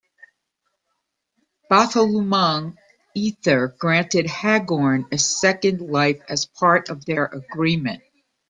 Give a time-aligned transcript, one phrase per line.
[1.69, 2.75] Bathalumang
[3.13, 8.01] Ether granted Hagorn a second life as part of their agreement.